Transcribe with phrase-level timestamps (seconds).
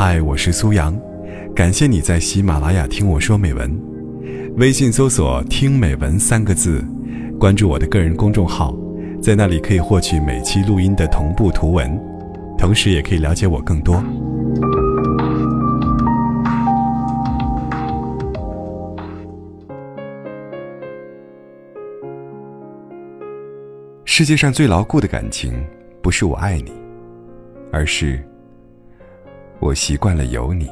[0.00, 0.96] 嗨，我是苏阳，
[1.56, 3.68] 感谢你在喜马拉雅听我说美文。
[4.56, 6.84] 微信搜索“听美文”三个字，
[7.36, 8.72] 关注我的个人公众号，
[9.20, 12.00] 在那里可以获取每期录音的同步图文，
[12.56, 14.00] 同时也可以了解我更多。
[24.04, 25.52] 世界上最牢固的感情，
[26.00, 26.70] 不是我爱你，
[27.72, 28.24] 而是
[29.60, 30.68] 我习惯了有你。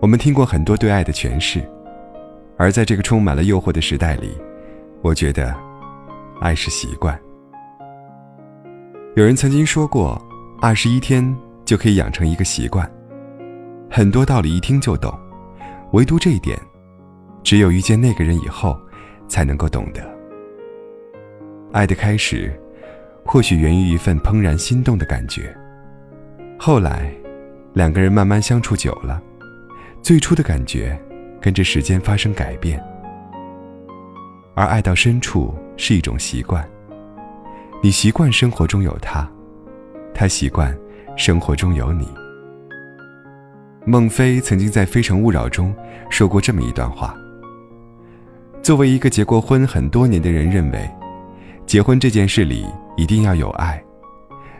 [0.00, 1.60] 我们听过很多对爱的诠释，
[2.56, 4.30] 而在这个充满了诱惑的时代里，
[5.02, 5.54] 我觉得，
[6.40, 7.18] 爱是习惯。
[9.16, 10.20] 有人曾经说过，
[10.62, 12.90] 二十一天就可以养成一个习惯，
[13.90, 15.12] 很多道理一听就懂，
[15.92, 16.58] 唯独这一点，
[17.42, 18.78] 只有遇见那个人以后，
[19.26, 20.00] 才能够懂得。
[21.72, 22.52] 爱的开始，
[23.24, 25.54] 或许源于一份怦然心动的感觉。
[26.62, 27.10] 后来，
[27.72, 29.18] 两个人慢慢相处久了，
[30.02, 30.94] 最初的感觉
[31.40, 32.78] 跟着时间发生改变。
[34.54, 36.62] 而爱到深处是一种习惯，
[37.82, 39.26] 你习惯生活中有他，
[40.12, 40.78] 他习惯
[41.16, 42.06] 生活中有你。
[43.86, 45.74] 孟非曾经在《非诚勿扰》中
[46.10, 47.16] 说过这么一段话：
[48.62, 50.86] 作为一个结过婚很多年的人，认为。
[51.64, 52.66] 结婚这件事里
[52.98, 53.82] 一定要有爱，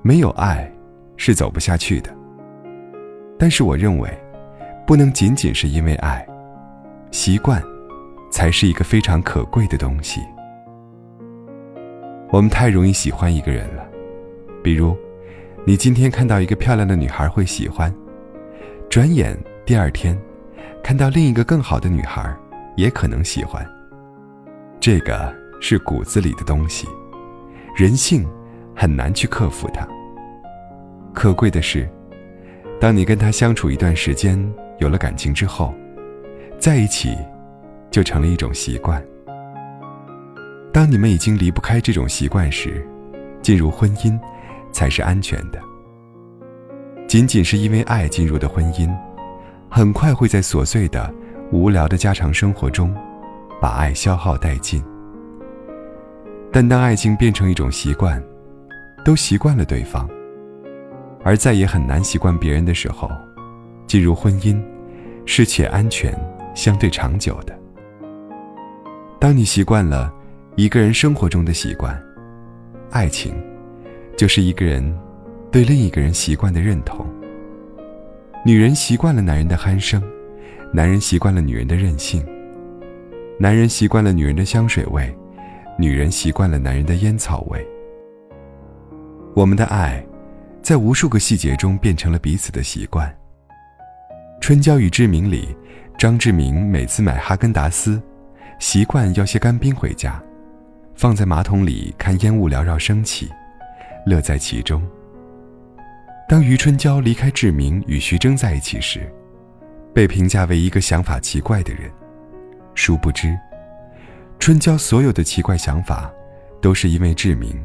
[0.00, 0.72] 没有爱
[1.16, 2.10] 是走不下去的。
[3.38, 4.10] 但是我认为，
[4.86, 6.26] 不能仅仅是因为爱，
[7.10, 7.62] 习惯
[8.30, 10.20] 才是一个非常可贵的东西。
[12.30, 13.84] 我们太容易喜欢一个人了，
[14.62, 14.96] 比如，
[15.64, 17.94] 你今天看到一个漂亮的女孩会喜欢，
[18.88, 20.18] 转眼第二天，
[20.82, 22.34] 看到另一个更好的女孩，
[22.76, 23.66] 也可能喜欢。
[24.80, 25.42] 这个。
[25.64, 26.88] 是骨子里的东西，
[27.76, 28.28] 人性
[28.74, 29.86] 很难去克服它。
[31.14, 31.88] 可贵的是，
[32.80, 34.38] 当你跟他相处一段时间，
[34.78, 35.74] 有了感情之后，
[36.58, 37.16] 在一起
[37.90, 39.02] 就成了一种习惯。
[40.72, 42.84] 当你们已经离不开这种习惯时，
[43.42, 44.18] 进入婚姻
[44.72, 45.60] 才是安全的。
[47.06, 48.90] 仅仅是因为爱进入的婚姻，
[49.70, 51.12] 很快会在琐碎的、
[51.52, 52.94] 无聊的家常生活中，
[53.60, 54.82] 把爱消耗殆尽。
[56.50, 58.22] 但当爱情变成一种习惯，
[59.04, 60.08] 都习惯了对方，
[61.24, 63.10] 而再也很难习惯别人的时候，
[63.86, 64.62] 进入婚姻，
[65.24, 66.12] 是且安全、
[66.54, 67.58] 相对长久的。
[69.18, 70.12] 当你习惯了
[70.56, 71.96] 一个人生活中的习惯，
[72.90, 73.34] 爱情，
[74.16, 74.82] 就是一个人
[75.50, 77.06] 对另一个人习惯的认同。
[78.44, 80.02] 女人习惯了男人的鼾声，
[80.72, 82.24] 男人习惯了女人的任性，
[83.38, 85.14] 男人习惯了女人的香水味。
[85.78, 87.66] 女人习惯了男人的烟草味。
[89.34, 90.04] 我们的爱，
[90.62, 93.08] 在无数个细节中变成了彼此的习惯。
[94.40, 95.54] 《春娇与志明》里，
[95.98, 98.00] 张志明每次买哈根达斯，
[98.60, 100.22] 习惯要些干冰回家，
[100.94, 103.28] 放在马桶里看烟雾缭绕升起，
[104.06, 104.80] 乐在其中。
[106.28, 109.12] 当余春娇离开志明与徐峥在一起时，
[109.92, 111.90] 被评价为一个想法奇怪的人，
[112.74, 113.36] 殊不知。
[114.38, 116.10] 春娇所有的奇怪想法，
[116.60, 117.60] 都是因为志明。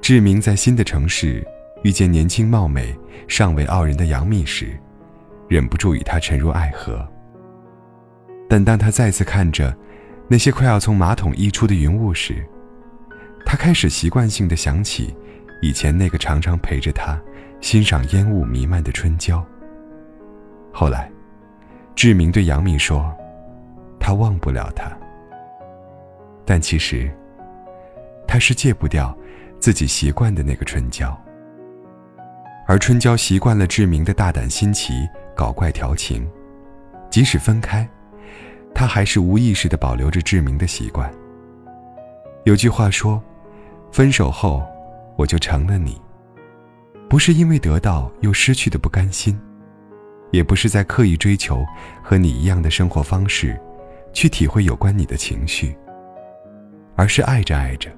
[0.00, 1.46] 志明在新的城市
[1.82, 2.96] 遇见年轻貌美、
[3.26, 4.78] 尚未傲人的杨幂时，
[5.48, 7.06] 忍不住与她沉入爱河。
[8.48, 9.76] 但当他再次看着
[10.28, 12.44] 那些快要从马桶溢出的云雾时，
[13.46, 15.14] 他开始习惯性的想起
[15.62, 17.20] 以前那个常常陪着他
[17.60, 19.44] 欣赏烟雾弥漫的春娇。
[20.72, 21.10] 后来，
[21.94, 23.12] 志明对杨幂说
[23.98, 24.90] ：“他忘不了她。”
[26.44, 27.10] 但其实，
[28.26, 29.16] 他是戒不掉
[29.58, 31.16] 自己习惯的那个春娇，
[32.70, 35.04] 而春娇习惯了志明的大胆新奇、
[35.34, 36.24] 搞怪调情，
[37.10, 37.84] 即使分开，
[38.72, 41.12] 她还是无意识的保留着志明的习惯。
[42.44, 43.20] 有句话说
[43.90, 44.62] ：“分手后，
[45.16, 46.00] 我就成了你。”
[47.10, 49.36] 不是因为得到又失去的不甘心，
[50.30, 51.66] 也不是在刻意追求
[52.04, 53.60] 和你一样的生活方式，
[54.12, 55.76] 去体会有关你的情绪。
[56.94, 57.90] 而是爱着爱着，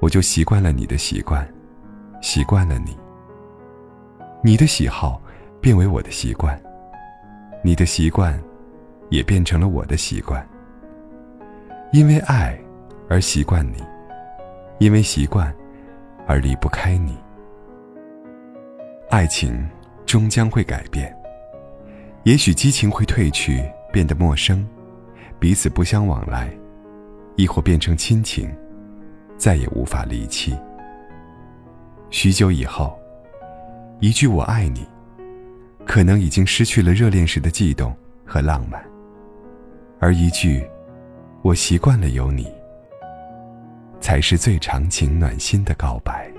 [0.00, 1.44] 我就习惯了你的习惯，
[2.22, 2.96] 习惯了你。
[4.40, 5.20] 你的喜好
[5.60, 6.60] 变为我的习惯，
[7.62, 8.40] 你的习惯
[9.10, 10.46] 也变成了我的习惯。
[11.92, 12.56] 因为爱
[13.08, 13.82] 而习惯你，
[14.78, 15.52] 因为习惯
[16.26, 17.18] 而离不开你。
[19.10, 19.68] 爱情
[20.06, 21.14] 终将会改变，
[22.22, 24.66] 也许激情会褪去，变得陌生，
[25.38, 26.48] 彼此不相往来。
[27.36, 28.52] 亦或变成亲情，
[29.36, 30.56] 再也无法离弃。
[32.10, 32.97] 许久以后，
[34.00, 34.86] 一句“我爱你”，
[35.84, 37.92] 可能已经失去了热恋时的悸动
[38.24, 38.80] 和浪漫，
[39.98, 40.64] 而一句
[41.42, 42.46] “我习惯了有你”，
[44.00, 46.30] 才是最长情暖心的告白。